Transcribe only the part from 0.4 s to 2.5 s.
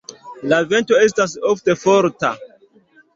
La vento estas ofte forta.